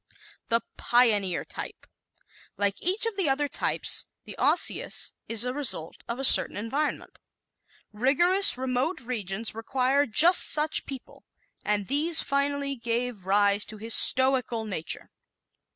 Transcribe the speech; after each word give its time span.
The 0.47 0.61
Pioneer 0.77 1.45
Type¶ 1.45 1.85
Like 2.57 2.81
each 2.81 3.05
of 3.05 3.17
the 3.17 3.29
other 3.29 3.47
types, 3.47 4.07
the 4.25 4.35
Osseous 4.39 5.13
is 5.29 5.45
a 5.45 5.53
result 5.53 5.97
of 6.07 6.17
a 6.17 6.23
certain 6.23 6.57
environment. 6.57 7.19
Rigorous, 7.93 8.57
remote 8.57 8.99
regions 9.01 9.53
require 9.53 10.07
just 10.07 10.49
such 10.49 10.87
people, 10.87 11.23
and 11.63 11.85
these 11.85 12.19
finally 12.23 12.75
gave 12.75 13.27
rise 13.27 13.63
to 13.65 13.77
this 13.77 13.93
stoical 13.93 14.65
nature. 14.65 15.11